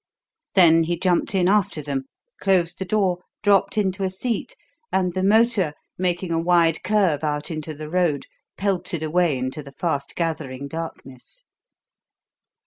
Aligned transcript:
Then 0.55 0.81
he 0.85 0.97
jumped 0.97 1.35
in 1.35 1.47
after 1.47 1.79
them, 1.83 2.05
closed 2.39 2.79
the 2.79 2.85
door, 2.85 3.19
dropped 3.43 3.77
into 3.77 4.03
a 4.03 4.09
seat, 4.09 4.55
and 4.91 5.13
the 5.13 5.21
motor, 5.21 5.73
making 5.95 6.31
a 6.31 6.39
wide 6.41 6.81
curve 6.81 7.23
out 7.23 7.51
into 7.51 7.75
the 7.75 7.87
road, 7.87 8.25
pelted 8.57 9.03
away 9.03 9.37
into 9.37 9.61
the 9.61 9.71
fast 9.73 10.15
gathering 10.15 10.67
darkness. 10.67 11.45